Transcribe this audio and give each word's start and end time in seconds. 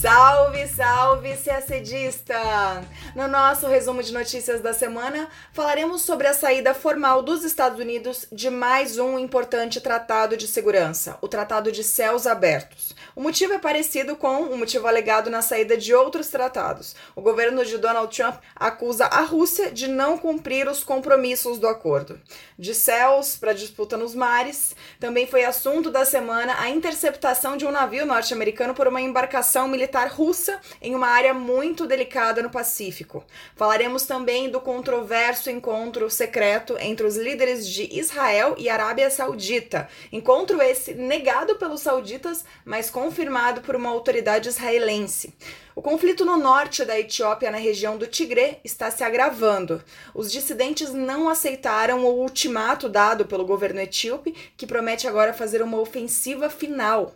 Salve, 0.00 0.66
salve, 0.66 1.36
CACDista! 1.36 2.82
No 3.14 3.28
nosso 3.28 3.66
resumo 3.66 4.02
de 4.02 4.14
notícias 4.14 4.62
da 4.62 4.72
semana, 4.72 5.28
falaremos 5.52 6.00
sobre 6.00 6.26
a 6.26 6.32
saída 6.32 6.72
formal 6.72 7.22
dos 7.22 7.44
Estados 7.44 7.78
Unidos 7.78 8.24
de 8.32 8.48
mais 8.48 8.96
um 8.98 9.18
importante 9.18 9.78
tratado 9.78 10.38
de 10.38 10.48
segurança, 10.48 11.18
o 11.20 11.28
Tratado 11.28 11.70
de 11.70 11.84
Céus 11.84 12.26
Abertos. 12.26 12.96
O 13.14 13.20
motivo 13.20 13.52
é 13.52 13.58
parecido 13.58 14.16
com 14.16 14.44
o 14.44 14.56
motivo 14.56 14.86
alegado 14.86 15.28
na 15.28 15.42
saída 15.42 15.76
de 15.76 15.92
outros 15.92 16.28
tratados. 16.28 16.96
O 17.14 17.20
governo 17.20 17.62
de 17.62 17.76
Donald 17.76 18.16
Trump 18.16 18.36
acusa 18.56 19.04
a 19.04 19.20
Rússia 19.20 19.70
de 19.70 19.86
não 19.86 20.16
cumprir 20.16 20.66
os 20.66 20.82
compromissos 20.82 21.58
do 21.58 21.68
acordo. 21.68 22.18
De 22.58 22.74
céus 22.74 23.36
para 23.36 23.52
disputa 23.52 23.98
nos 23.98 24.14
mares, 24.14 24.74
também 24.98 25.26
foi 25.26 25.44
assunto 25.44 25.90
da 25.90 26.06
semana 26.06 26.54
a 26.58 26.70
interceptação 26.70 27.58
de 27.58 27.66
um 27.66 27.70
navio 27.70 28.06
norte-americano 28.06 28.72
por 28.72 28.88
uma 28.88 29.00
embarcação 29.02 29.68
militar 29.68 29.89
militar 29.90 30.08
russa 30.08 30.60
em 30.80 30.94
uma 30.94 31.08
área 31.08 31.34
muito 31.34 31.84
delicada 31.84 32.40
no 32.40 32.48
Pacífico. 32.48 33.24
Falaremos 33.56 34.04
também 34.04 34.48
do 34.48 34.60
controverso 34.60 35.50
encontro 35.50 36.08
secreto 36.08 36.76
entre 36.78 37.04
os 37.04 37.16
líderes 37.16 37.68
de 37.68 37.88
Israel 37.98 38.54
e 38.56 38.68
Arábia 38.68 39.10
Saudita. 39.10 39.88
Encontro 40.12 40.62
esse 40.62 40.94
negado 40.94 41.56
pelos 41.56 41.80
sauditas, 41.80 42.44
mas 42.64 42.88
confirmado 42.88 43.60
por 43.62 43.74
uma 43.74 43.90
autoridade 43.90 44.48
israelense. 44.48 45.34
O 45.74 45.82
conflito 45.82 46.24
no 46.24 46.36
norte 46.36 46.84
da 46.84 46.98
Etiópia, 46.98 47.50
na 47.50 47.58
região 47.58 47.96
do 47.98 48.06
Tigré, 48.06 48.60
está 48.62 48.90
se 48.90 49.02
agravando. 49.02 49.82
Os 50.14 50.30
dissidentes 50.30 50.92
não 50.92 51.28
aceitaram 51.28 52.04
o 52.04 52.20
ultimato 52.20 52.88
dado 52.88 53.24
pelo 53.24 53.46
governo 53.46 53.80
etíope, 53.80 54.34
que 54.56 54.66
promete 54.66 55.08
agora 55.08 55.32
fazer 55.32 55.62
uma 55.62 55.80
ofensiva 55.80 56.48
final. 56.50 57.14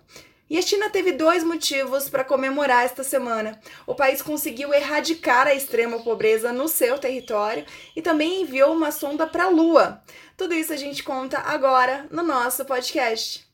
E 0.48 0.58
a 0.58 0.62
China 0.62 0.90
teve 0.90 1.12
dois 1.12 1.42
motivos 1.42 2.08
para 2.08 2.22
comemorar 2.22 2.84
esta 2.84 3.02
semana. 3.02 3.58
O 3.86 3.94
país 3.94 4.20
conseguiu 4.20 4.74
erradicar 4.74 5.46
a 5.46 5.54
extrema 5.54 5.98
pobreza 6.00 6.52
no 6.52 6.68
seu 6.68 6.98
território 6.98 7.64
e 7.96 8.02
também 8.02 8.42
enviou 8.42 8.72
uma 8.72 8.92
sonda 8.92 9.26
para 9.26 9.44
a 9.44 9.48
Lua. 9.48 10.02
Tudo 10.36 10.54
isso 10.54 10.72
a 10.72 10.76
gente 10.76 11.02
conta 11.02 11.38
agora 11.38 12.06
no 12.10 12.22
nosso 12.22 12.64
podcast. 12.64 13.48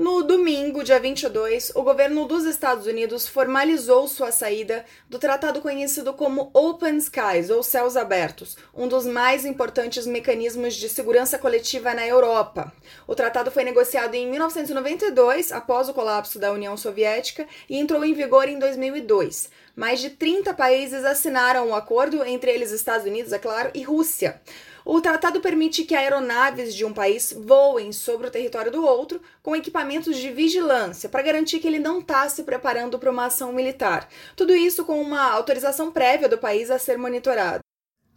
No 0.00 0.22
domingo, 0.22 0.84
dia 0.84 1.00
22, 1.00 1.72
o 1.74 1.82
governo 1.82 2.24
dos 2.24 2.44
Estados 2.44 2.86
Unidos 2.86 3.26
formalizou 3.26 4.06
sua 4.06 4.30
saída 4.30 4.84
do 5.10 5.18
tratado 5.18 5.60
conhecido 5.60 6.12
como 6.12 6.52
Open 6.54 6.98
Skies, 6.98 7.50
ou 7.50 7.64
Céus 7.64 7.96
Abertos, 7.96 8.56
um 8.72 8.86
dos 8.86 9.04
mais 9.04 9.44
importantes 9.44 10.06
mecanismos 10.06 10.76
de 10.76 10.88
segurança 10.88 11.36
coletiva 11.36 11.94
na 11.94 12.06
Europa. 12.06 12.72
O 13.08 13.14
tratado 13.16 13.50
foi 13.50 13.64
negociado 13.64 14.14
em 14.14 14.30
1992, 14.30 15.50
após 15.50 15.88
o 15.88 15.94
colapso 15.94 16.38
da 16.38 16.52
União 16.52 16.76
Soviética, 16.76 17.44
e 17.68 17.76
entrou 17.76 18.04
em 18.04 18.14
vigor 18.14 18.48
em 18.48 18.56
2002. 18.56 19.50
Mais 19.78 20.00
de 20.00 20.10
30 20.10 20.54
países 20.54 21.04
assinaram 21.04 21.68
o 21.68 21.74
acordo, 21.74 22.24
entre 22.24 22.50
eles 22.50 22.72
Estados 22.72 23.06
Unidos, 23.06 23.32
é 23.32 23.38
claro, 23.38 23.70
e 23.72 23.84
Rússia. 23.84 24.42
O 24.84 25.00
tratado 25.00 25.40
permite 25.40 25.84
que 25.84 25.94
aeronaves 25.94 26.74
de 26.74 26.84
um 26.84 26.92
país 26.92 27.32
voem 27.32 27.92
sobre 27.92 28.26
o 28.26 28.30
território 28.30 28.72
do 28.72 28.84
outro 28.84 29.22
com 29.40 29.54
equipamentos 29.54 30.16
de 30.16 30.32
vigilância 30.32 31.08
para 31.08 31.22
garantir 31.22 31.60
que 31.60 31.68
ele 31.68 31.78
não 31.78 32.00
está 32.00 32.28
se 32.28 32.42
preparando 32.42 32.98
para 32.98 33.08
uma 33.08 33.26
ação 33.26 33.52
militar. 33.52 34.08
Tudo 34.34 34.52
isso 34.52 34.84
com 34.84 35.00
uma 35.00 35.30
autorização 35.30 35.92
prévia 35.92 36.28
do 36.28 36.38
país 36.38 36.72
a 36.72 36.78
ser 36.80 36.98
monitorado. 36.98 37.67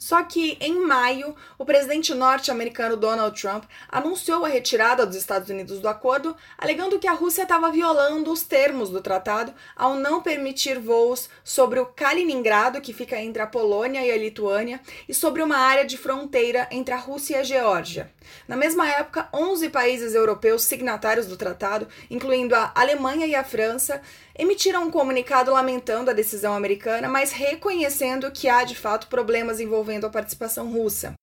Só 0.02 0.24
que 0.24 0.58
em 0.60 0.84
maio, 0.84 1.36
o 1.60 1.64
presidente 1.64 2.12
norte-americano 2.16 2.98
Donald 2.98 3.40
Trump 3.40 3.66
anunciou 3.88 4.44
a 4.44 4.48
retirada 4.48 5.06
dos 5.06 5.16
Estados 5.16 5.48
Unidos 5.48 5.80
do 5.80 5.88
acordo, 5.88 6.36
alegando 6.58 6.98
que 6.98 7.08
a 7.08 7.14
Rússia 7.14 7.44
estava 7.44 7.70
violando 7.70 8.32
os 8.32 8.42
termos 8.42 8.90
do 8.90 9.00
tratado 9.00 9.54
ao 9.76 9.94
não 9.94 10.20
permitir 10.20 10.80
voos 10.80 11.30
sobre 11.44 11.80
o 11.80 11.86
Kaliningrado, 11.86 12.82
que 12.82 12.94
fica 12.94 13.22
entre 13.22 13.44
a 13.44 13.48
Polônia 13.48 14.04
e 14.04 14.10
a 14.10 14.18
Lituânia, 14.18 14.82
e 15.08 15.14
sobre 15.14 15.44
uma 15.44 15.58
área 15.58 15.86
de 15.86 16.00
fronteira 16.00 16.68
entre 16.72 16.96
a 16.96 16.98
Rússia 16.98 17.36
e 17.36 17.40
a 17.40 17.44
Geórgia. 17.44 18.12
Na 18.48 18.58
mesma 18.58 18.90
época, 18.90 19.30
11 19.32 19.70
países 19.70 20.16
europeus 20.16 20.64
signatários 20.64 21.28
do 21.28 21.38
tratado, 21.38 21.88
incluindo 22.10 22.56
a 22.56 22.72
Alemanha 22.74 23.28
e 23.28 23.36
a 23.36 23.44
França, 23.44 24.02
emitiram 24.36 24.86
um 24.86 24.92
comunicado 24.92 25.52
lamentando 25.52 26.10
a 26.10 26.14
decisão 26.14 26.56
americana, 26.56 27.08
mas 27.08 27.32
reconhecendo 27.32 28.32
que 28.32 28.50
há 28.50 28.64
de 28.64 28.76
fato 28.76 29.08
problemas 29.08 29.60
envolvendo 29.60 29.91
a 30.06 30.10
participação 30.10 30.72
russa. 30.72 31.14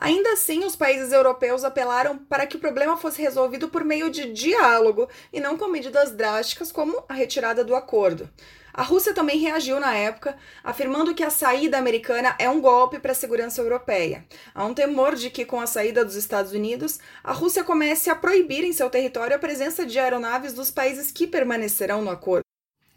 Ainda 0.00 0.32
assim, 0.32 0.64
os 0.64 0.76
países 0.76 1.12
europeus 1.12 1.64
apelaram 1.64 2.16
para 2.16 2.46
que 2.46 2.56
o 2.56 2.60
problema 2.60 2.96
fosse 2.96 3.20
resolvido 3.20 3.68
por 3.68 3.84
meio 3.84 4.08
de 4.10 4.32
diálogo 4.32 5.08
e 5.32 5.40
não 5.40 5.58
com 5.58 5.66
medidas 5.66 6.12
drásticas 6.12 6.70
como 6.70 7.02
a 7.08 7.14
retirada 7.14 7.64
do 7.64 7.74
acordo. 7.74 8.30
A 8.72 8.84
Rússia 8.84 9.12
também 9.12 9.40
reagiu 9.40 9.80
na 9.80 9.92
época, 9.96 10.36
afirmando 10.62 11.12
que 11.12 11.24
a 11.24 11.30
saída 11.30 11.78
americana 11.78 12.36
é 12.38 12.48
um 12.48 12.60
golpe 12.60 13.00
para 13.00 13.10
a 13.10 13.14
segurança 13.14 13.60
europeia. 13.60 14.24
Há 14.54 14.64
um 14.64 14.72
temor 14.72 15.16
de 15.16 15.30
que, 15.30 15.44
com 15.44 15.60
a 15.60 15.66
saída 15.66 16.04
dos 16.04 16.14
Estados 16.14 16.52
Unidos, 16.52 17.00
a 17.24 17.32
Rússia 17.32 17.64
comece 17.64 18.08
a 18.08 18.14
proibir 18.14 18.62
em 18.62 18.72
seu 18.72 18.88
território 18.88 19.34
a 19.34 19.38
presença 19.40 19.84
de 19.84 19.98
aeronaves 19.98 20.52
dos 20.52 20.70
países 20.70 21.10
que 21.10 21.26
permanecerão 21.26 22.02
no 22.02 22.10
acordo. 22.10 22.47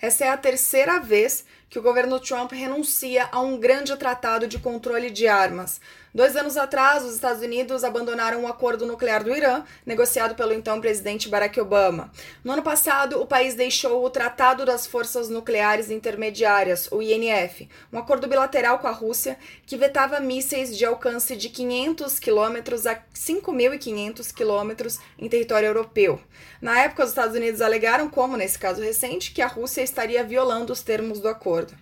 Essa 0.01 0.25
é 0.25 0.29
a 0.29 0.38
terceira 0.38 1.00
vez 1.00 1.45
que 1.69 1.78
o 1.78 1.81
governo 1.81 2.19
Trump 2.19 2.51
renuncia 2.51 3.29
a 3.31 3.39
um 3.39 3.59
grande 3.59 3.95
tratado 3.95 4.47
de 4.47 4.57
controle 4.57 5.12
de 5.12 5.28
armas. 5.28 5.79
Dois 6.13 6.35
anos 6.35 6.57
atrás, 6.57 7.05
os 7.05 7.13
Estados 7.13 7.41
Unidos 7.41 7.85
abandonaram 7.85 8.44
o 8.44 8.47
acordo 8.47 8.85
nuclear 8.85 9.23
do 9.23 9.33
Irã, 9.33 9.63
negociado 9.85 10.35
pelo 10.35 10.51
então 10.51 10.81
presidente 10.81 11.29
Barack 11.29 11.57
Obama. 11.57 12.11
No 12.44 12.51
ano 12.51 12.61
passado, 12.61 13.22
o 13.22 13.25
país 13.25 13.55
deixou 13.55 14.03
o 14.03 14.09
Tratado 14.09 14.66
das 14.66 14.85
Forças 14.85 15.29
Nucleares 15.29 15.89
Intermediárias, 15.89 16.89
o 16.91 17.01
INF, 17.01 17.69
um 17.94 17.97
acordo 17.97 18.27
bilateral 18.27 18.79
com 18.79 18.88
a 18.88 18.91
Rússia 18.91 19.38
que 19.66 19.77
vetava 19.77 20.19
mísseis 20.19 20.75
de 20.77 20.83
alcance 20.83 21.33
de 21.38 21.47
500 21.47 22.19
quilômetros 22.19 22.85
a 22.85 22.95
5.500 23.16 24.33
quilômetros 24.33 25.00
em 25.17 25.29
território 25.29 25.67
europeu. 25.67 26.19
Na 26.61 26.77
época, 26.81 27.03
os 27.03 27.09
Estados 27.09 27.38
Unidos 27.38 27.61
alegaram, 27.61 28.09
como 28.09 28.35
nesse 28.35 28.59
caso 28.59 28.81
recente, 28.81 29.31
que 29.31 29.41
a 29.41 29.47
Rússia 29.47 29.81
estaria 29.81 30.25
violando 30.25 30.73
os 30.73 30.81
termos 30.81 31.21
do 31.21 31.29
acordo. 31.29 31.73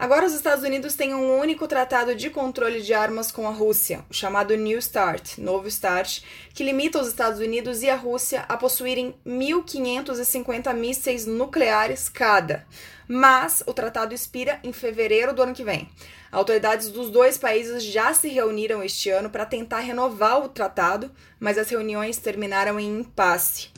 Agora, 0.00 0.24
os 0.24 0.32
Estados 0.32 0.64
Unidos 0.64 0.94
têm 0.94 1.14
um 1.14 1.38
único 1.38 1.68
tratado 1.68 2.14
de 2.14 2.30
controle 2.30 2.80
de 2.80 2.94
armas 2.94 3.30
com 3.30 3.46
a 3.46 3.50
Rússia, 3.50 4.02
o 4.08 4.14
chamado 4.14 4.56
New 4.56 4.80
START, 4.80 5.36
Novo 5.36 5.70
START, 5.70 6.22
que 6.54 6.64
limita 6.64 6.98
os 6.98 7.06
Estados 7.06 7.38
Unidos 7.38 7.82
e 7.82 7.90
a 7.90 7.96
Rússia 7.96 8.46
a 8.48 8.56
possuírem 8.56 9.14
1.550 9.26 10.72
mísseis 10.72 11.26
nucleares 11.26 12.08
cada. 12.08 12.66
Mas 13.06 13.62
o 13.66 13.74
tratado 13.74 14.14
expira 14.14 14.58
em 14.64 14.72
fevereiro 14.72 15.34
do 15.34 15.42
ano 15.42 15.52
que 15.52 15.62
vem. 15.62 15.86
Autoridades 16.32 16.88
dos 16.88 17.10
dois 17.10 17.36
países 17.36 17.84
já 17.84 18.14
se 18.14 18.28
reuniram 18.28 18.82
este 18.82 19.10
ano 19.10 19.28
para 19.28 19.44
tentar 19.44 19.80
renovar 19.80 20.42
o 20.42 20.48
tratado, 20.48 21.10
mas 21.38 21.58
as 21.58 21.68
reuniões 21.68 22.16
terminaram 22.16 22.80
em 22.80 23.00
impasse. 23.00 23.68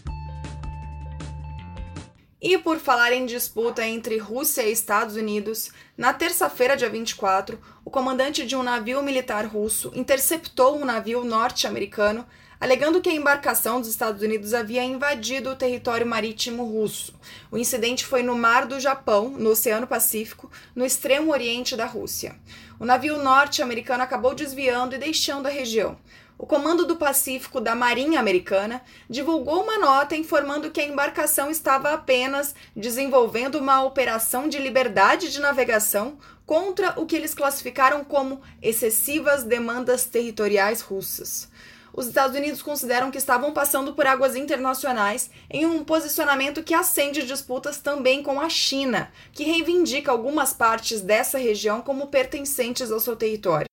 E 2.43 2.59
por 2.59 2.81
falar 2.81 3.13
em 3.13 3.25
disputa 3.25 3.87
entre 3.87 4.19
Rússia 4.19 4.63
e 4.63 4.73
Estados 4.73 5.15
Unidos, 5.15 5.71
na 5.97 6.13
terça-feira, 6.13 6.77
dia 6.77 6.91
24, 6.91 7.57
o 7.85 7.91
comandante 7.91 8.45
de 8.45 8.57
um 8.57 8.65
navio 8.65 9.01
militar 9.01 9.47
russo 9.47 9.93
interceptou 9.95 10.77
um 10.77 10.85
navio 10.85 11.23
norte-americano, 11.23 12.27
alegando 12.61 13.01
que 13.01 13.09
a 13.09 13.15
embarcação 13.15 13.79
dos 13.79 13.89
Estados 13.89 14.23
Unidos 14.23 14.55
havia 14.55 14.83
invadido 14.83 15.51
o 15.51 15.57
território 15.57 16.05
marítimo 16.05 16.65
russo. 16.65 17.15
O 17.49 17.57
incidente 17.57 18.05
foi 18.05 18.25
no 18.25 18.35
Mar 18.35 18.67
do 18.67 18.81
Japão, 18.81 19.29
no 19.29 19.51
Oceano 19.51 19.87
Pacífico, 19.87 20.51
no 20.75 20.85
extremo 20.85 21.31
oriente 21.31 21.77
da 21.77 21.87
Rússia. 21.87 22.35
O 22.81 22.85
navio 22.85 23.23
norte-americano 23.23 24.03
acabou 24.03 24.35
desviando 24.35 24.97
e 24.97 24.99
deixando 24.99 25.47
a 25.47 25.51
região 25.51 25.97
o 26.43 26.47
Comando 26.47 26.85
do 26.85 26.97
Pacífico 26.97 27.61
da 27.61 27.73
Marinha 27.73 28.19
Americana 28.19 28.83
divulgou 29.09 29.63
uma 29.63 29.79
nota 29.79 30.17
informando 30.17 30.73
que 30.73 30.81
a 30.81 30.85
embarcação 30.85 31.49
estava 31.53 31.93
apenas 31.93 32.53
desenvolvendo 32.75 33.61
uma 33.61 33.85
operação 33.85 34.49
de 34.49 34.59
liberdade 34.59 35.31
de 35.31 35.41
navegação 35.41 36.19
contra 36.45 37.01
o 37.01 37.07
que 37.07 37.15
eles 37.15 37.33
classificaram 37.33 38.03
como 38.03 38.41
excessivas 38.61 39.45
demandas 39.45 40.05
territoriais 40.05 40.81
russas. 40.81 41.49
Os 41.95 42.09
Estados 42.09 42.37
Unidos 42.37 42.61
consideram 42.61 43.13
que 43.13 43.19
estavam 43.19 43.53
passando 43.53 43.95
por 43.95 44.05
águas 44.05 44.35
internacionais 44.35 45.31
em 45.49 45.65
um 45.65 45.85
posicionamento 45.85 46.65
que 46.65 46.75
acende 46.75 47.25
disputas 47.25 47.79
também 47.79 48.21
com 48.21 48.41
a 48.41 48.49
China, 48.49 49.13
que 49.33 49.45
reivindica 49.45 50.11
algumas 50.11 50.53
partes 50.53 51.03
dessa 51.03 51.39
região 51.39 51.81
como 51.81 52.09
pertencentes 52.09 52.91
ao 52.91 52.99
seu 52.99 53.15
território. 53.15 53.72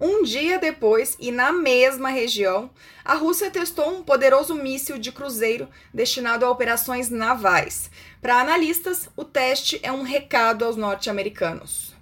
Um 0.00 0.22
dia 0.22 0.58
depois, 0.58 1.14
e 1.20 1.30
na 1.30 1.52
mesma 1.52 2.08
região, 2.08 2.70
a 3.04 3.12
Rússia 3.14 3.50
testou 3.50 3.90
um 3.90 4.02
poderoso 4.02 4.54
míssil 4.54 4.96
de 4.96 5.12
cruzeiro 5.12 5.68
destinado 5.92 6.46
a 6.46 6.50
operações 6.50 7.10
navais. 7.10 7.90
Para 8.22 8.40
analistas, 8.40 9.10
o 9.14 9.24
teste 9.26 9.78
é 9.82 9.92
um 9.92 10.00
recado 10.00 10.64
aos 10.64 10.74
norte-americanos. 10.74 11.94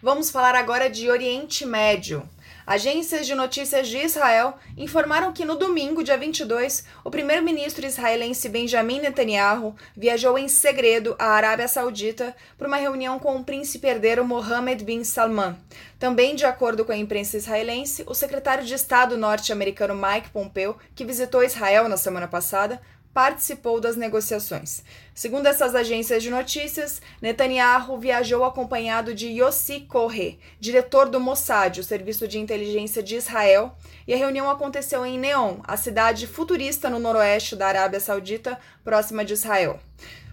Vamos 0.00 0.30
falar 0.30 0.54
agora 0.54 0.88
de 0.88 1.10
Oriente 1.10 1.66
Médio. 1.66 2.22
Agências 2.66 3.26
de 3.26 3.34
notícias 3.34 3.88
de 3.88 3.98
Israel 3.98 4.54
informaram 4.76 5.32
que 5.32 5.44
no 5.44 5.56
domingo, 5.56 6.04
dia 6.04 6.16
22, 6.16 6.84
o 7.04 7.10
primeiro-ministro 7.10 7.84
israelense 7.84 8.48
Benjamin 8.48 9.00
Netanyahu 9.00 9.74
viajou 9.96 10.38
em 10.38 10.48
segredo 10.48 11.16
à 11.18 11.30
Arábia 11.30 11.68
Saudita 11.68 12.34
para 12.56 12.68
uma 12.68 12.76
reunião 12.76 13.18
com 13.18 13.36
o 13.36 13.44
príncipe 13.44 13.86
herdeiro 13.86 14.24
Mohammed 14.24 14.84
bin 14.84 15.04
Salman. 15.04 15.56
Também, 15.98 16.34
de 16.34 16.46
acordo 16.46 16.84
com 16.84 16.92
a 16.92 16.96
imprensa 16.96 17.36
israelense, 17.36 18.04
o 18.06 18.14
secretário 18.14 18.64
de 18.64 18.74
Estado 18.74 19.16
norte-americano 19.16 19.94
Mike 19.94 20.30
Pompeo, 20.30 20.76
que 20.94 21.04
visitou 21.04 21.42
Israel 21.42 21.88
na 21.88 21.96
semana 21.96 22.28
passada, 22.28 22.80
participou 23.12 23.80
das 23.80 23.96
negociações. 23.96 24.82
Segundo 25.14 25.46
essas 25.46 25.74
agências 25.74 26.22
de 26.22 26.30
notícias, 26.30 27.02
Netanyahu 27.20 27.98
viajou 27.98 28.44
acompanhado 28.44 29.12
de 29.14 29.28
Yossi 29.28 29.80
Corre, 29.80 30.38
diretor 30.58 31.08
do 31.08 31.18
Mossad, 31.18 31.78
o 31.78 31.84
serviço 31.84 32.28
de 32.28 32.38
inteligência 32.38 33.02
de 33.02 33.16
Israel, 33.16 33.76
e 34.06 34.14
a 34.14 34.16
reunião 34.16 34.48
aconteceu 34.48 35.04
em 35.04 35.18
Neom, 35.18 35.58
a 35.64 35.76
cidade 35.76 36.26
futurista 36.26 36.88
no 36.88 36.98
noroeste 36.98 37.56
da 37.56 37.66
Arábia 37.66 38.00
Saudita, 38.00 38.58
próxima 38.84 39.24
de 39.24 39.32
Israel. 39.32 39.80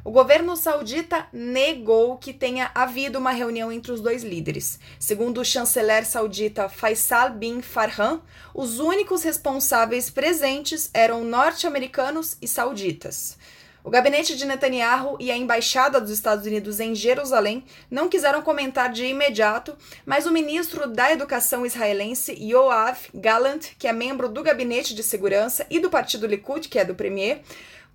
O 0.07 0.11
governo 0.11 0.55
saudita 0.55 1.27
negou 1.33 2.15
que 2.15 2.31
tenha 2.31 2.71
havido 2.73 3.19
uma 3.19 3.31
reunião 3.31 3.69
entre 3.69 3.91
os 3.91 3.99
dois 3.99 4.23
líderes. 4.23 4.79
Segundo 4.97 5.41
o 5.41 5.43
chanceler 5.43 6.05
saudita 6.05 6.69
Faisal 6.69 7.31
bin 7.31 7.61
Farhan, 7.61 8.21
os 8.55 8.79
únicos 8.79 9.21
responsáveis 9.23 10.09
presentes 10.09 10.89
eram 10.93 11.25
norte-americanos 11.25 12.37
e 12.41 12.47
sauditas. 12.47 13.37
O 13.83 13.89
gabinete 13.89 14.37
de 14.37 14.45
Netanyahu 14.45 15.17
e 15.19 15.29
a 15.29 15.35
embaixada 15.35 15.99
dos 15.99 16.11
Estados 16.11 16.45
Unidos 16.45 16.79
em 16.79 16.95
Jerusalém 16.95 17.65
não 17.91 18.07
quiseram 18.07 18.41
comentar 18.41 18.89
de 18.89 19.05
imediato, 19.05 19.75
mas 20.05 20.25
o 20.25 20.31
ministro 20.31 20.87
da 20.87 21.11
Educação 21.11 21.65
israelense 21.65 22.31
Yoav 22.31 22.97
Gallant, 23.13 23.75
que 23.77 23.89
é 23.89 23.91
membro 23.91 24.29
do 24.29 24.41
gabinete 24.41 24.95
de 24.95 25.03
segurança 25.03 25.65
e 25.69 25.81
do 25.81 25.89
partido 25.89 26.27
Likud, 26.27 26.69
que 26.69 26.79
é 26.79 26.85
do 26.85 26.95
premier, 26.95 27.41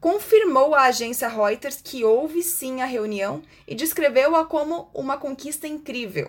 confirmou 0.03 0.75
à 0.75 0.87
agência 0.87 1.29
Reuters 1.29 1.81
que 1.81 2.03
houve 2.03 2.43
sim 2.43 2.83
a 2.83 2.85
reunião 2.85 3.41
e 3.69 3.75
descreveu-a 3.75 4.45
como 4.45 4.91
uma 4.93 5.17
conquista 5.17 5.69
incrível. 5.69 6.29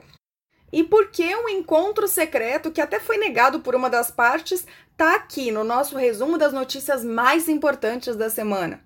E 0.72 0.84
por 0.84 1.10
que 1.10 1.36
um 1.36 1.50
encontro 1.50 2.08
secreto, 2.08 2.72
que 2.72 2.80
até 2.80 3.00
foi 3.00 3.18
negado 3.18 3.62
por 3.62 3.74
uma 3.74 3.90
das 3.90 4.12
partes, 4.12 4.68
está 4.92 5.16
aqui 5.16 5.50
no 5.50 5.64
nosso 5.64 5.98
resumo 5.98 6.38
das 6.38 6.54
notícias 6.54 7.04
mais 7.04 7.50
importantes 7.50 8.16
da 8.16 8.30
semana? 8.30 8.80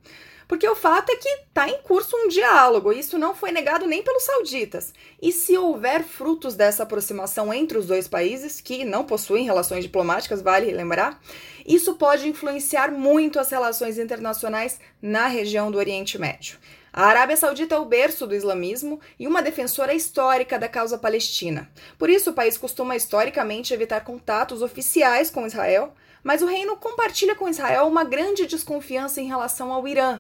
Porque 0.47 0.67
o 0.67 0.75
fato 0.75 1.11
é 1.11 1.15
que 1.17 1.27
está 1.27 1.67
em 1.67 1.81
curso 1.81 2.15
um 2.15 2.29
diálogo, 2.29 2.93
e 2.93 2.99
isso 2.99 3.17
não 3.17 3.35
foi 3.35 3.51
negado 3.51 3.85
nem 3.85 4.01
pelos 4.01 4.23
sauditas. 4.23 4.93
E 5.21 5.31
se 5.31 5.57
houver 5.57 6.03
frutos 6.03 6.55
dessa 6.55 6.83
aproximação 6.83 7.53
entre 7.53 7.77
os 7.77 7.87
dois 7.87 8.07
países, 8.07 8.61
que 8.61 8.85
não 8.85 9.03
possuem 9.03 9.43
relações 9.43 9.83
diplomáticas, 9.83 10.41
vale 10.41 10.71
lembrar, 10.71 11.21
isso 11.65 11.95
pode 11.95 12.29
influenciar 12.29 12.91
muito 12.91 13.39
as 13.39 13.49
relações 13.49 13.97
internacionais 13.97 14.79
na 15.01 15.27
região 15.27 15.69
do 15.69 15.77
Oriente 15.77 16.17
Médio. 16.17 16.57
A 16.93 17.05
Arábia 17.05 17.35
Saudita 17.37 17.75
é 17.75 17.77
o 17.77 17.85
berço 17.85 18.25
do 18.25 18.33
islamismo 18.33 18.99
e 19.19 19.27
uma 19.27 19.43
defensora 19.43 19.93
histórica 19.93 20.57
da 20.57 20.69
causa 20.69 20.97
palestina. 20.97 21.69
Por 21.97 22.09
isso, 22.09 22.31
o 22.31 22.33
país 22.33 22.57
costuma 22.57 22.95
historicamente 22.95 23.73
evitar 23.73 24.01
contatos 24.01 24.61
oficiais 24.61 25.29
com 25.29 25.45
Israel, 25.45 25.93
mas 26.23 26.41
o 26.41 26.47
reino 26.47 26.75
compartilha 26.77 27.35
com 27.35 27.47
Israel 27.47 27.85
uma 27.85 28.03
grande 28.03 28.47
desconfiança 28.47 29.21
em 29.21 29.27
relação 29.27 29.71
ao 29.71 29.87
Irã, 29.87 30.17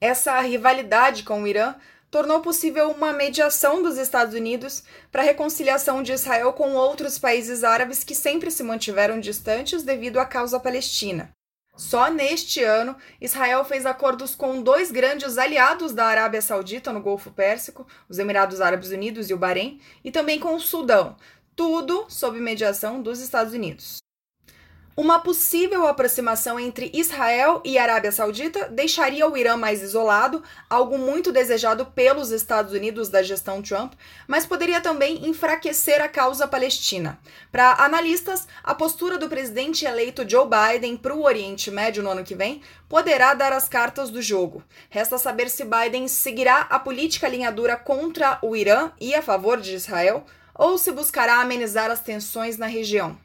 essa 0.00 0.40
rivalidade 0.40 1.22
com 1.22 1.42
o 1.42 1.46
Irã 1.46 1.74
tornou 2.10 2.40
possível 2.40 2.90
uma 2.90 3.12
mediação 3.12 3.82
dos 3.82 3.96
Estados 3.96 4.34
Unidos 4.34 4.82
para 5.12 5.22
a 5.22 5.24
reconciliação 5.24 6.02
de 6.02 6.12
Israel 6.12 6.52
com 6.52 6.74
outros 6.74 7.18
países 7.18 7.62
árabes 7.62 8.02
que 8.02 8.14
sempre 8.14 8.50
se 8.50 8.62
mantiveram 8.62 9.20
distantes 9.20 9.82
devido 9.82 10.18
à 10.18 10.24
causa 10.24 10.58
palestina. 10.58 11.30
Só 11.76 12.10
neste 12.10 12.62
ano, 12.62 12.96
Israel 13.20 13.64
fez 13.64 13.86
acordos 13.86 14.34
com 14.34 14.60
dois 14.60 14.90
grandes 14.90 15.38
aliados 15.38 15.92
da 15.92 16.06
Arábia 16.06 16.42
Saudita 16.42 16.92
no 16.92 17.00
Golfo 17.00 17.30
Pérsico, 17.30 17.86
os 18.08 18.18
Emirados 18.18 18.60
Árabes 18.60 18.90
Unidos 18.90 19.30
e 19.30 19.34
o 19.34 19.38
Bahrein, 19.38 19.80
e 20.04 20.10
também 20.10 20.38
com 20.38 20.54
o 20.54 20.60
Sudão, 20.60 21.16
tudo 21.54 22.06
sob 22.08 22.38
mediação 22.40 23.00
dos 23.00 23.20
Estados 23.20 23.54
Unidos. 23.54 23.98
Uma 24.96 25.20
possível 25.20 25.86
aproximação 25.86 26.58
entre 26.58 26.90
Israel 26.92 27.62
e 27.64 27.78
Arábia 27.78 28.10
Saudita 28.10 28.68
deixaria 28.68 29.26
o 29.26 29.36
Irã 29.36 29.56
mais 29.56 29.82
isolado, 29.82 30.42
algo 30.68 30.98
muito 30.98 31.30
desejado 31.30 31.86
pelos 31.86 32.32
Estados 32.32 32.72
Unidos 32.72 33.08
da 33.08 33.22
gestão 33.22 33.62
Trump, 33.62 33.94
mas 34.26 34.44
poderia 34.44 34.80
também 34.80 35.28
enfraquecer 35.28 36.02
a 36.02 36.08
causa 36.08 36.46
palestina. 36.46 37.18
Para 37.52 37.74
analistas, 37.84 38.48
a 38.64 38.74
postura 38.74 39.16
do 39.16 39.28
presidente 39.28 39.86
eleito 39.86 40.28
Joe 40.28 40.46
Biden 40.46 40.96
para 40.96 41.14
o 41.14 41.22
Oriente 41.22 41.70
Médio 41.70 42.02
no 42.02 42.10
ano 42.10 42.24
que 42.24 42.34
vem 42.34 42.60
poderá 42.88 43.32
dar 43.32 43.52
as 43.52 43.68
cartas 43.68 44.10
do 44.10 44.20
jogo. 44.20 44.62
Resta 44.90 45.16
saber 45.18 45.48
se 45.48 45.64
Biden 45.64 46.08
seguirá 46.08 46.62
a 46.68 46.80
política 46.80 47.28
alinhadura 47.28 47.76
contra 47.76 48.38
o 48.42 48.56
Irã 48.56 48.90
e 49.00 49.14
a 49.14 49.22
favor 49.22 49.60
de 49.60 49.72
Israel, 49.72 50.26
ou 50.52 50.76
se 50.76 50.90
buscará 50.90 51.40
amenizar 51.40 51.90
as 51.92 52.00
tensões 52.00 52.58
na 52.58 52.66
região. 52.66 53.16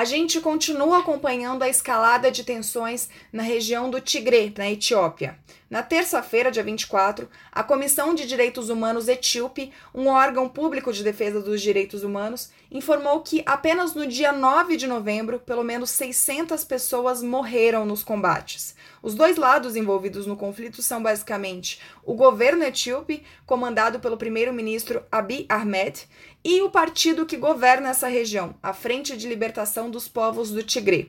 A 0.00 0.04
gente 0.06 0.40
continua 0.40 1.00
acompanhando 1.00 1.62
a 1.62 1.68
escalada 1.68 2.30
de 2.30 2.42
tensões 2.42 3.10
na 3.30 3.42
região 3.42 3.90
do 3.90 4.00
Tigre, 4.00 4.50
na 4.56 4.66
Etiópia. 4.66 5.38
Na 5.70 5.84
terça-feira, 5.84 6.50
dia 6.50 6.64
24, 6.64 7.30
a 7.52 7.62
Comissão 7.62 8.12
de 8.12 8.26
Direitos 8.26 8.68
Humanos 8.70 9.06
Etíope, 9.06 9.72
um 9.94 10.08
órgão 10.08 10.48
público 10.48 10.92
de 10.92 11.04
defesa 11.04 11.40
dos 11.40 11.62
direitos 11.62 12.02
humanos, 12.02 12.50
informou 12.72 13.20
que 13.20 13.44
apenas 13.46 13.94
no 13.94 14.04
dia 14.04 14.32
9 14.32 14.76
de 14.76 14.88
novembro, 14.88 15.38
pelo 15.38 15.62
menos 15.62 15.90
600 15.90 16.64
pessoas 16.64 17.22
morreram 17.22 17.86
nos 17.86 18.02
combates. 18.02 18.74
Os 19.00 19.14
dois 19.14 19.36
lados 19.36 19.76
envolvidos 19.76 20.26
no 20.26 20.36
conflito 20.36 20.82
são 20.82 21.00
basicamente 21.00 21.80
o 22.04 22.14
governo 22.14 22.64
etíope, 22.64 23.22
comandado 23.46 24.00
pelo 24.00 24.16
primeiro-ministro 24.16 25.04
Abiy 25.12 25.46
Ahmed, 25.48 26.08
e 26.42 26.62
o 26.62 26.70
partido 26.70 27.24
que 27.24 27.36
governa 27.36 27.90
essa 27.90 28.08
região, 28.08 28.56
a 28.60 28.72
Frente 28.72 29.16
de 29.16 29.28
Libertação 29.28 29.88
dos 29.88 30.08
Povos 30.08 30.50
do 30.50 30.64
Tigre. 30.64 31.06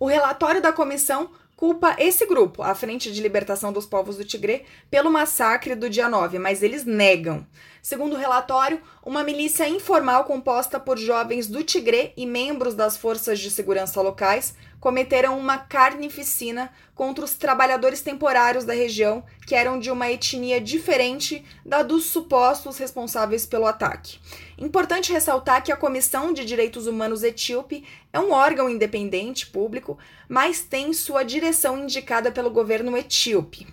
O 0.00 0.06
relatório 0.06 0.62
da 0.62 0.72
comissão 0.72 1.30
culpa 1.62 1.94
esse 1.96 2.26
grupo, 2.26 2.60
a 2.60 2.74
Frente 2.74 3.12
de 3.12 3.22
Libertação 3.22 3.72
dos 3.72 3.86
Povos 3.86 4.16
do 4.16 4.24
Tigre, 4.24 4.64
pelo 4.90 5.12
massacre 5.12 5.76
do 5.76 5.88
dia 5.88 6.08
9, 6.08 6.36
mas 6.40 6.60
eles 6.60 6.84
negam. 6.84 7.46
Segundo 7.80 8.14
o 8.14 8.18
relatório, 8.18 8.80
uma 9.06 9.22
milícia 9.22 9.68
informal 9.68 10.24
composta 10.24 10.80
por 10.80 10.98
jovens 10.98 11.46
do 11.46 11.62
Tigre 11.62 12.12
e 12.16 12.26
membros 12.26 12.74
das 12.74 12.96
forças 12.96 13.38
de 13.38 13.48
segurança 13.48 14.02
locais 14.02 14.56
cometeram 14.82 15.38
uma 15.38 15.58
carnificina 15.58 16.68
contra 16.92 17.24
os 17.24 17.34
trabalhadores 17.34 18.02
temporários 18.02 18.64
da 18.64 18.74
região, 18.74 19.24
que 19.46 19.54
eram 19.54 19.78
de 19.78 19.92
uma 19.92 20.10
etnia 20.10 20.60
diferente 20.60 21.44
da 21.64 21.84
dos 21.84 22.06
supostos 22.06 22.78
responsáveis 22.78 23.46
pelo 23.46 23.64
ataque. 23.64 24.18
Importante 24.58 25.12
ressaltar 25.12 25.62
que 25.62 25.70
a 25.70 25.76
Comissão 25.76 26.32
de 26.32 26.44
Direitos 26.44 26.88
Humanos 26.88 27.22
Etíope 27.22 27.84
é 28.12 28.18
um 28.18 28.32
órgão 28.32 28.68
independente 28.68 29.46
público, 29.46 29.96
mas 30.28 30.62
tem 30.62 30.92
sua 30.92 31.22
direção 31.22 31.78
indicada 31.78 32.32
pelo 32.32 32.50
governo 32.50 32.96
etíope. 32.96 33.68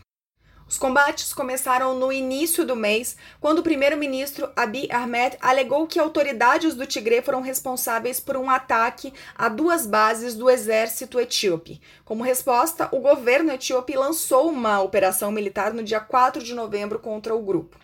Os 0.70 0.78
combates 0.78 1.34
começaram 1.34 1.96
no 1.96 2.14
início 2.14 2.64
do 2.64 2.76
mês, 2.76 3.18
quando 3.42 3.58
o 3.58 3.64
primeiro-ministro 3.64 4.52
Abiy 4.56 4.88
Ahmed 4.92 5.36
alegou 5.42 5.88
que 5.88 5.98
autoridades 6.00 6.76
do 6.76 6.86
Tigre 6.86 7.24
foram 7.24 7.42
responsáveis 7.42 8.20
por 8.20 8.38
um 8.38 8.48
ataque 8.48 9.12
a 9.36 9.50
duas 9.50 9.88
bases 9.88 10.36
do 10.36 10.48
exército 10.48 11.20
etíope. 11.20 11.82
Como 12.06 12.24
resposta, 12.24 12.88
o 12.92 13.00
governo 13.00 13.52
etíope 13.52 13.98
lançou 13.98 14.48
uma 14.48 14.80
operação 14.80 15.32
militar 15.32 15.74
no 15.74 15.82
dia 15.82 16.00
4 16.00 16.44
de 16.44 16.54
novembro 16.54 17.00
contra 17.00 17.34
o 17.34 17.42
grupo. 17.42 17.76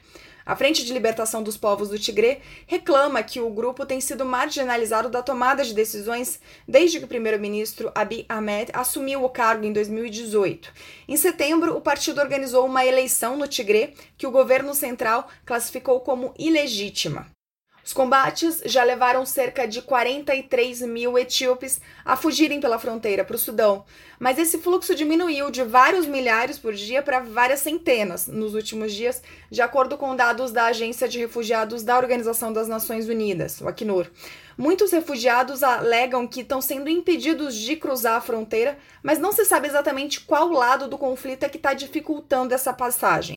A 0.46 0.56
Frente 0.56 0.86
de 0.86 0.94
Libertação 0.94 1.42
dos 1.42 1.58
Povos 1.58 1.90
do 1.90 1.98
Tigre 1.98 2.40
reclama 2.68 3.24
que 3.24 3.40
o 3.40 3.50
grupo 3.50 3.84
tem 3.84 4.00
sido 4.00 4.24
marginalizado 4.24 5.10
da 5.10 5.24
tomada 5.24 5.64
de 5.64 5.74
decisões 5.74 6.40
desde 6.68 7.00
que 7.00 7.06
o 7.06 7.08
primeiro-ministro 7.08 7.92
Abiy 7.96 8.28
Ahmed 8.30 8.70
assumiu 8.72 9.24
o 9.24 9.30
cargo 9.30 9.66
em 9.66 9.74
2018. 9.74 10.72
Em 11.08 11.18
setembro, 11.18 11.76
o 11.76 11.82
partido 11.82 12.22
organizou 12.22 12.64
uma 12.64 12.86
eleição 12.86 13.36
no 13.36 13.48
Tigre 13.48 13.96
que 14.16 14.28
o 14.28 14.32
governo 14.32 14.76
central 14.76 15.28
classificou 15.44 16.02
como 16.02 16.32
ilegítima. 16.38 17.35
Os 17.86 17.94
combates 17.94 18.64
já 18.66 18.84
levaram 18.84 19.24
cerca 19.28 19.68
de 19.68 19.80
43 19.80 20.82
mil 20.82 21.20
etíopes 21.20 21.80
a 22.04 22.18
fugirem 22.18 22.60
pela 22.60 22.80
fronteira 22.80 23.24
para 23.24 23.36
o 23.36 23.40
Sudão, 23.40 23.86
mas 24.18 24.40
esse 24.40 24.58
fluxo 24.58 24.96
diminuiu 24.96 25.52
de 25.52 25.64
vários 25.64 26.08
milhares 26.08 26.58
por 26.58 26.74
dia 26.74 27.04
para 27.04 27.20
várias 27.20 27.60
centenas 27.60 28.26
nos 28.26 28.56
últimos 28.56 28.92
dias, 28.92 29.22
de 29.52 29.62
acordo 29.62 30.00
com 30.00 30.16
dados 30.16 30.52
da 30.52 30.66
Agência 30.66 31.08
de 31.08 31.20
Refugiados 31.20 31.84
da 31.84 31.96
Organização 31.96 32.52
das 32.52 32.68
Nações 32.68 33.08
Unidas, 33.08 33.62
o 33.62 33.68
Acnur. 33.68 34.08
Muitos 34.58 34.92
refugiados 34.92 35.62
alegam 35.62 36.26
que 36.26 36.42
estão 36.42 36.62
sendo 36.62 36.90
impedidos 36.90 37.54
de 37.54 37.76
cruzar 37.76 38.16
a 38.16 38.22
fronteira, 38.22 38.80
mas 39.04 39.20
não 39.20 39.32
se 39.32 39.46
sabe 39.46 39.68
exatamente 39.68 40.22
qual 40.22 40.50
lado 40.50 40.88
do 40.88 40.98
conflito 40.98 41.44
é 41.44 41.50
que 41.50 41.58
está 41.58 41.76
dificultando 41.76 42.52
essa 42.52 42.74
passagem. 42.74 43.36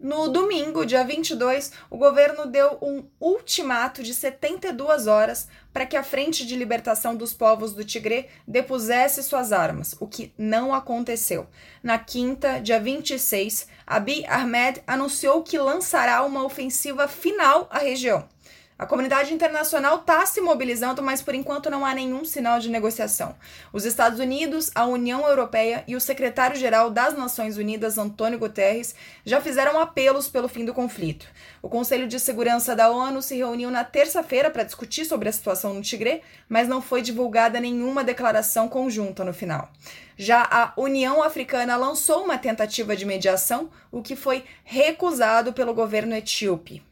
No 0.00 0.28
domingo, 0.28 0.86
dia 0.86 1.02
22, 1.02 1.72
o 1.90 1.96
governo 1.96 2.46
deu 2.46 2.78
um 2.80 3.02
ultimato 3.20 4.00
de 4.00 4.14
72 4.14 5.08
horas 5.08 5.48
para 5.72 5.84
que 5.84 5.96
a 5.96 6.04
Frente 6.04 6.46
de 6.46 6.54
Libertação 6.54 7.16
dos 7.16 7.34
Povos 7.34 7.74
do 7.74 7.84
Tigré 7.84 8.28
depusesse 8.46 9.24
suas 9.24 9.50
armas, 9.52 9.96
o 9.98 10.06
que 10.06 10.32
não 10.38 10.72
aconteceu. 10.72 11.48
Na 11.82 11.98
quinta, 11.98 12.60
dia 12.60 12.78
26, 12.78 13.66
Abiy 13.84 14.24
Ahmed 14.26 14.80
anunciou 14.86 15.42
que 15.42 15.58
lançará 15.58 16.22
uma 16.24 16.44
ofensiva 16.44 17.08
final 17.08 17.66
à 17.68 17.78
região. 17.78 18.28
A 18.78 18.86
comunidade 18.86 19.34
internacional 19.34 19.96
está 19.96 20.24
se 20.24 20.40
mobilizando, 20.40 21.02
mas 21.02 21.20
por 21.20 21.34
enquanto 21.34 21.68
não 21.68 21.84
há 21.84 21.92
nenhum 21.92 22.24
sinal 22.24 22.60
de 22.60 22.70
negociação. 22.70 23.34
Os 23.72 23.84
Estados 23.84 24.20
Unidos, 24.20 24.70
a 24.72 24.86
União 24.86 25.26
Europeia 25.26 25.82
e 25.88 25.96
o 25.96 26.00
secretário-geral 26.00 26.88
das 26.88 27.18
Nações 27.18 27.56
Unidas, 27.56 27.98
Antônio 27.98 28.38
Guterres, 28.38 28.94
já 29.24 29.40
fizeram 29.40 29.80
apelos 29.80 30.28
pelo 30.28 30.46
fim 30.46 30.64
do 30.64 30.72
conflito. 30.72 31.26
O 31.60 31.68
Conselho 31.68 32.06
de 32.06 32.20
Segurança 32.20 32.76
da 32.76 32.88
ONU 32.88 33.20
se 33.20 33.36
reuniu 33.36 33.68
na 33.68 33.82
terça-feira 33.82 34.48
para 34.48 34.62
discutir 34.62 35.04
sobre 35.04 35.28
a 35.28 35.32
situação 35.32 35.74
no 35.74 35.82
Tigré, 35.82 36.20
mas 36.48 36.68
não 36.68 36.80
foi 36.80 37.02
divulgada 37.02 37.58
nenhuma 37.58 38.04
declaração 38.04 38.68
conjunta 38.68 39.24
no 39.24 39.34
final. 39.34 39.72
Já 40.16 40.46
a 40.48 40.72
União 40.76 41.20
Africana 41.20 41.76
lançou 41.76 42.22
uma 42.22 42.38
tentativa 42.38 42.94
de 42.94 43.04
mediação, 43.04 43.70
o 43.90 44.02
que 44.02 44.14
foi 44.14 44.44
recusado 44.62 45.52
pelo 45.52 45.74
governo 45.74 46.14
etíope. 46.14 46.86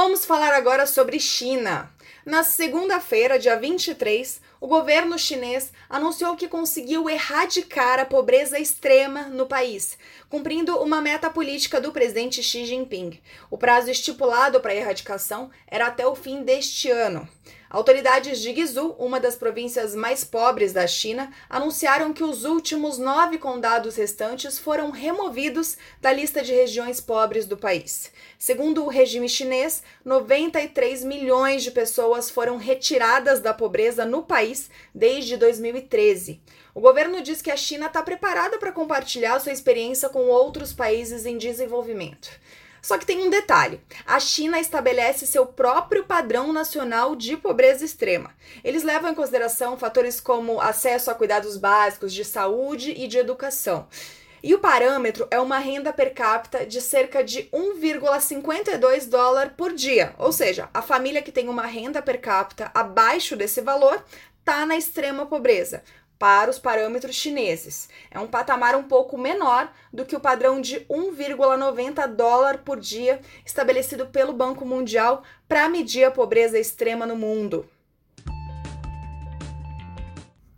Vamos 0.00 0.24
falar 0.24 0.54
agora 0.54 0.86
sobre 0.86 1.18
China. 1.18 1.90
Na 2.24 2.44
segunda-feira, 2.44 3.36
dia 3.36 3.56
23, 3.56 4.40
o 4.60 4.66
governo 4.66 5.18
chinês 5.18 5.72
anunciou 5.88 6.36
que 6.36 6.48
conseguiu 6.48 7.08
erradicar 7.08 8.00
a 8.00 8.04
pobreza 8.04 8.58
extrema 8.58 9.22
no 9.24 9.46
país, 9.46 9.96
cumprindo 10.28 10.76
uma 10.82 11.00
meta 11.00 11.30
política 11.30 11.80
do 11.80 11.92
presidente 11.92 12.42
Xi 12.42 12.66
Jinping. 12.66 13.20
O 13.50 13.56
prazo 13.56 13.90
estipulado 13.90 14.60
para 14.60 14.72
a 14.72 14.76
erradicação 14.76 15.50
era 15.66 15.86
até 15.86 16.06
o 16.06 16.16
fim 16.16 16.42
deste 16.42 16.90
ano. 16.90 17.28
Autoridades 17.70 18.40
de 18.40 18.50
Guizhou, 18.50 18.96
uma 18.98 19.20
das 19.20 19.36
províncias 19.36 19.94
mais 19.94 20.24
pobres 20.24 20.72
da 20.72 20.86
China, 20.86 21.30
anunciaram 21.50 22.14
que 22.14 22.24
os 22.24 22.44
últimos 22.44 22.96
nove 22.96 23.36
condados 23.36 23.96
restantes 23.96 24.58
foram 24.58 24.90
removidos 24.90 25.76
da 26.00 26.10
lista 26.10 26.42
de 26.42 26.54
regiões 26.54 26.98
pobres 26.98 27.44
do 27.44 27.58
país. 27.58 28.10
Segundo 28.38 28.84
o 28.84 28.88
regime 28.88 29.28
chinês, 29.28 29.82
93 30.02 31.04
milhões 31.04 31.62
de 31.62 31.70
pessoas 31.70 32.30
foram 32.30 32.56
retiradas 32.56 33.38
da 33.38 33.52
pobreza 33.52 34.06
no 34.06 34.22
país 34.22 34.47
desde 34.94 35.36
2013. 35.36 36.40
O 36.74 36.80
governo 36.80 37.20
diz 37.20 37.42
que 37.42 37.50
a 37.50 37.56
China 37.56 37.86
está 37.86 38.02
preparada 38.02 38.58
para 38.58 38.72
compartilhar 38.72 39.40
sua 39.40 39.52
experiência 39.52 40.08
com 40.08 40.28
outros 40.28 40.72
países 40.72 41.26
em 41.26 41.36
desenvolvimento. 41.36 42.30
Só 42.80 42.96
que 42.96 43.06
tem 43.06 43.26
um 43.26 43.30
detalhe: 43.30 43.80
a 44.06 44.18
China 44.20 44.60
estabelece 44.60 45.26
seu 45.26 45.44
próprio 45.44 46.04
padrão 46.04 46.52
nacional 46.52 47.16
de 47.16 47.36
pobreza 47.36 47.84
extrema. 47.84 48.30
Eles 48.62 48.82
levam 48.82 49.10
em 49.10 49.14
consideração 49.14 49.76
fatores 49.76 50.20
como 50.20 50.60
acesso 50.60 51.10
a 51.10 51.14
cuidados 51.14 51.56
básicos 51.56 52.12
de 52.12 52.24
saúde 52.24 52.92
e 52.92 53.06
de 53.06 53.18
educação. 53.18 53.88
E 54.42 54.54
o 54.54 54.60
parâmetro 54.60 55.26
é 55.32 55.40
uma 55.40 55.58
renda 55.58 55.92
per 55.92 56.14
capita 56.14 56.64
de 56.64 56.80
cerca 56.80 57.24
de 57.24 57.48
1,52 57.52 59.08
dólar 59.08 59.54
por 59.56 59.72
dia. 59.72 60.14
Ou 60.16 60.30
seja, 60.30 60.68
a 60.72 60.80
família 60.80 61.22
que 61.22 61.32
tem 61.32 61.48
uma 61.48 61.66
renda 61.66 62.00
per 62.00 62.20
capita 62.20 62.70
abaixo 62.72 63.34
desse 63.34 63.60
valor 63.60 64.02
está 64.48 64.64
na 64.64 64.78
extrema 64.78 65.26
pobreza 65.26 65.82
para 66.18 66.50
os 66.50 66.58
parâmetros 66.58 67.14
chineses. 67.14 67.86
É 68.10 68.18
um 68.18 68.26
patamar 68.26 68.74
um 68.74 68.84
pouco 68.84 69.18
menor 69.18 69.70
do 69.92 70.06
que 70.06 70.16
o 70.16 70.20
padrão 70.20 70.58
de 70.58 70.80
1,90 70.86 72.06
dólar 72.06 72.58
por 72.64 72.80
dia 72.80 73.20
estabelecido 73.44 74.06
pelo 74.06 74.32
Banco 74.32 74.64
Mundial 74.64 75.22
para 75.46 75.68
medir 75.68 76.04
a 76.04 76.10
pobreza 76.10 76.58
extrema 76.58 77.04
no 77.04 77.14
mundo. 77.14 77.68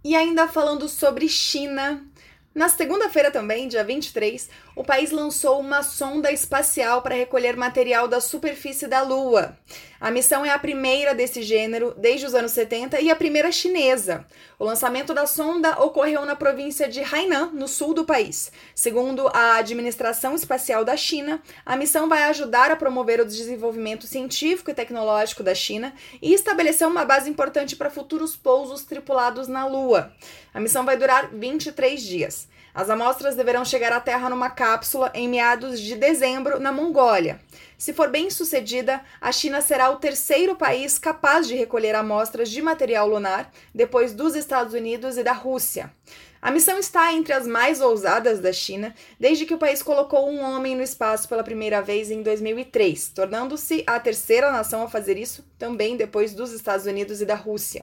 E 0.04 0.14
ainda 0.14 0.46
falando 0.46 0.88
sobre 0.88 1.28
China, 1.28 2.06
na 2.54 2.68
segunda-feira 2.68 3.32
também, 3.32 3.66
dia 3.66 3.82
23, 3.82 4.50
o 4.80 4.82
país 4.82 5.10
lançou 5.10 5.60
uma 5.60 5.82
sonda 5.82 6.32
espacial 6.32 7.02
para 7.02 7.14
recolher 7.14 7.54
material 7.54 8.08
da 8.08 8.18
superfície 8.18 8.86
da 8.86 9.02
Lua. 9.02 9.54
A 10.00 10.10
missão 10.10 10.42
é 10.42 10.48
a 10.48 10.58
primeira 10.58 11.14
desse 11.14 11.42
gênero 11.42 11.94
desde 11.98 12.24
os 12.24 12.34
anos 12.34 12.52
70 12.52 12.98
e 12.98 13.10
a 13.10 13.14
primeira 13.14 13.52
chinesa. 13.52 14.24
O 14.58 14.64
lançamento 14.64 15.12
da 15.12 15.26
sonda 15.26 15.78
ocorreu 15.82 16.24
na 16.24 16.34
província 16.34 16.88
de 16.88 17.02
Hainan, 17.02 17.50
no 17.52 17.68
sul 17.68 17.92
do 17.92 18.06
país. 18.06 18.50
Segundo 18.74 19.28
a 19.28 19.56
Administração 19.56 20.34
Espacial 20.34 20.82
da 20.82 20.96
China, 20.96 21.42
a 21.66 21.76
missão 21.76 22.08
vai 22.08 22.22
ajudar 22.22 22.70
a 22.70 22.76
promover 22.76 23.20
o 23.20 23.26
desenvolvimento 23.26 24.06
científico 24.06 24.70
e 24.70 24.74
tecnológico 24.74 25.42
da 25.42 25.54
China 25.54 25.92
e 26.22 26.32
estabelecer 26.32 26.88
uma 26.88 27.04
base 27.04 27.28
importante 27.28 27.76
para 27.76 27.90
futuros 27.90 28.34
pousos 28.34 28.84
tripulados 28.84 29.46
na 29.46 29.66
Lua. 29.66 30.10
A 30.54 30.58
missão 30.58 30.86
vai 30.86 30.96
durar 30.96 31.28
23 31.34 32.02
dias. 32.02 32.48
As 32.72 32.88
amostras 32.88 33.34
deverão 33.34 33.64
chegar 33.64 33.92
à 33.92 34.00
Terra 34.00 34.30
numa 34.30 34.48
cápsula 34.70 35.10
em 35.14 35.28
meados 35.28 35.80
de 35.80 35.96
dezembro 35.96 36.60
na 36.60 36.70
Mongólia. 36.70 37.40
Se 37.76 37.92
for 37.92 38.08
bem 38.08 38.30
sucedida, 38.30 39.00
a 39.20 39.32
China 39.32 39.60
será 39.60 39.90
o 39.90 39.96
terceiro 39.96 40.54
país 40.54 40.96
capaz 40.96 41.48
de 41.48 41.56
recolher 41.56 41.96
amostras 41.96 42.48
de 42.48 42.62
material 42.62 43.08
lunar, 43.08 43.50
depois 43.74 44.12
dos 44.12 44.36
Estados 44.36 44.72
Unidos 44.72 45.18
e 45.18 45.24
da 45.24 45.32
Rússia. 45.32 45.92
A 46.40 46.52
missão 46.52 46.78
está 46.78 47.12
entre 47.12 47.32
as 47.32 47.48
mais 47.48 47.80
ousadas 47.80 48.38
da 48.38 48.52
China 48.52 48.94
desde 49.18 49.44
que 49.44 49.54
o 49.54 49.58
país 49.58 49.82
colocou 49.82 50.30
um 50.30 50.40
homem 50.40 50.76
no 50.76 50.84
espaço 50.84 51.28
pela 51.28 51.42
primeira 51.42 51.82
vez 51.82 52.08
em 52.08 52.22
2003, 52.22 53.08
tornando-se 53.08 53.82
a 53.88 53.98
terceira 53.98 54.52
nação 54.52 54.84
a 54.84 54.88
fazer 54.88 55.18
isso, 55.18 55.44
também 55.58 55.96
depois 55.96 56.32
dos 56.32 56.52
Estados 56.52 56.86
Unidos 56.86 57.20
e 57.20 57.26
da 57.26 57.34
Rússia. 57.34 57.80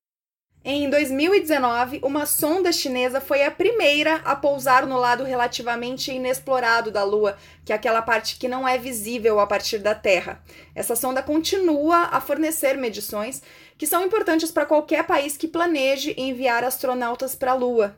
Em 0.69 0.89
2019, 0.89 2.01
uma 2.03 2.25
sonda 2.25 2.73
chinesa 2.73 3.21
foi 3.21 3.41
a 3.41 3.49
primeira 3.49 4.15
a 4.25 4.35
pousar 4.35 4.85
no 4.85 4.97
lado 4.97 5.23
relativamente 5.23 6.11
inexplorado 6.11 6.91
da 6.91 7.05
Lua, 7.05 7.37
que 7.63 7.71
é 7.71 7.75
aquela 7.77 8.01
parte 8.01 8.35
que 8.35 8.49
não 8.49 8.67
é 8.67 8.77
visível 8.77 9.39
a 9.39 9.47
partir 9.47 9.77
da 9.77 9.95
Terra. 9.95 10.43
Essa 10.75 10.93
sonda 10.93 11.23
continua 11.23 12.09
a 12.11 12.19
fornecer 12.19 12.75
medições 12.75 13.41
que 13.77 13.87
são 13.87 14.03
importantes 14.03 14.51
para 14.51 14.65
qualquer 14.65 15.05
país 15.05 15.37
que 15.37 15.47
planeje 15.47 16.13
enviar 16.17 16.65
astronautas 16.65 17.33
para 17.33 17.51
a 17.51 17.55
Lua. 17.55 17.95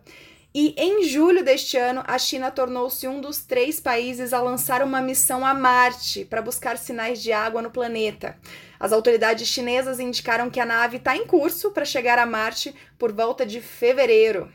E 0.53 0.73
em 0.77 1.03
julho 1.03 1.43
deste 1.43 1.77
ano, 1.77 2.03
a 2.07 2.17
China 2.17 2.49
tornou-se 2.49 3.07
um 3.07 3.21
dos 3.21 3.39
três 3.45 3.79
países 3.79 4.33
a 4.33 4.41
lançar 4.41 4.81
uma 4.81 4.99
missão 4.99 5.45
a 5.45 5.53
Marte 5.53 6.25
para 6.25 6.41
buscar 6.41 6.75
sinais 6.75 7.21
de 7.21 7.31
água 7.31 7.61
no 7.61 7.69
planeta. 7.69 8.35
As 8.79 8.91
autoridades 8.91 9.47
chinesas 9.47 9.99
indicaram 9.99 10.49
que 10.49 10.59
a 10.59 10.65
nave 10.65 10.97
está 10.97 11.15
em 11.15 11.27
curso 11.27 11.69
para 11.69 11.85
chegar 11.85 12.17
a 12.17 12.25
Marte 12.25 12.73
por 12.97 13.11
volta 13.11 13.45
de 13.45 13.61
fevereiro. 13.61 14.51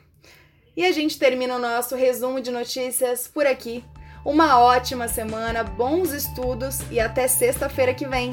E 0.77 0.85
a 0.85 0.91
gente 0.91 1.17
termina 1.17 1.55
o 1.55 1.61
nosso 1.61 1.95
resumo 1.95 2.41
de 2.41 2.51
notícias 2.51 3.29
por 3.29 3.47
aqui. 3.47 3.85
Uma 4.25 4.59
ótima 4.59 5.07
semana, 5.07 5.63
bons 5.63 6.11
estudos 6.11 6.81
e 6.91 6.99
até 6.99 7.29
sexta-feira 7.29 7.95
que 7.95 8.09
vem. 8.09 8.33